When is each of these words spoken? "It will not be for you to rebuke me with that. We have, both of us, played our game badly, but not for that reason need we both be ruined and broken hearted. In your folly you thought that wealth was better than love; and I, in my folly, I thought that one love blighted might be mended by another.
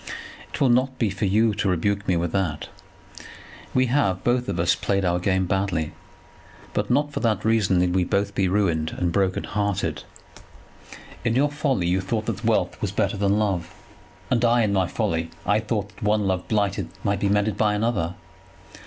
"It 0.51 0.59
will 0.59 0.69
not 0.69 0.97
be 0.97 1.11
for 1.11 1.25
you 1.25 1.53
to 1.53 1.69
rebuke 1.69 2.07
me 2.07 2.17
with 2.17 2.31
that. 2.31 2.69
We 3.71 3.85
have, 3.85 4.23
both 4.23 4.49
of 4.49 4.59
us, 4.59 4.73
played 4.73 5.05
our 5.05 5.19
game 5.19 5.45
badly, 5.45 5.91
but 6.73 6.89
not 6.89 7.11
for 7.13 7.19
that 7.19 7.45
reason 7.45 7.77
need 7.77 7.93
we 7.93 8.03
both 8.03 8.33
be 8.33 8.47
ruined 8.47 8.95
and 8.97 9.11
broken 9.11 9.43
hearted. 9.43 10.03
In 11.23 11.35
your 11.35 11.51
folly 11.51 11.85
you 11.85 12.01
thought 12.01 12.25
that 12.25 12.43
wealth 12.43 12.81
was 12.81 12.91
better 12.91 13.15
than 13.15 13.37
love; 13.37 13.71
and 14.31 14.43
I, 14.43 14.63
in 14.63 14.73
my 14.73 14.87
folly, 14.87 15.29
I 15.45 15.59
thought 15.59 15.89
that 15.89 16.01
one 16.01 16.25
love 16.25 16.47
blighted 16.47 16.89
might 17.03 17.19
be 17.19 17.29
mended 17.29 17.55
by 17.55 17.75
another. 17.75 18.15